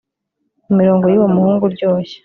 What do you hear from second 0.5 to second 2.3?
mumirongo yuwo muhungu uryoshye